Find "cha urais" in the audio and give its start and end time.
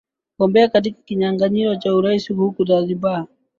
1.75-2.33